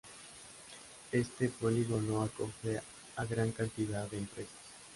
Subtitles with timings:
[1.11, 2.81] Este polígono acoge
[3.17, 4.51] a gran cantidad de empresas.